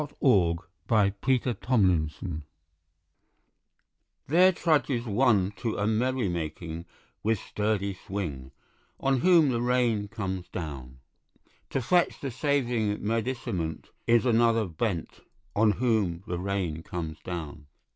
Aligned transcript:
Thomas 0.01 0.13
Hardy 0.89 1.11
An 1.27 1.41
Autumn 1.45 1.87
Rain 1.87 2.09
Scene 2.09 2.43
THERE 4.25 4.51
trudges 4.51 5.05
one 5.05 5.51
to 5.57 5.77
a 5.77 5.85
merry 5.85 6.27
making 6.27 6.85
With 7.21 7.37
sturdy 7.37 7.93
swing, 7.93 8.49
On 8.99 9.19
whom 9.19 9.49
the 9.51 9.61
rain 9.61 10.07
comes 10.07 10.49
down. 10.49 11.01
To 11.69 11.83
fetch 11.83 12.19
the 12.19 12.31
saving 12.31 13.05
medicament 13.05 13.91
Is 14.07 14.25
another 14.25 14.65
bent, 14.65 15.19
On 15.55 15.73
whom 15.73 16.23
the 16.25 16.39
rain 16.39 16.81
comes 16.81 17.19
down. 17.19 17.67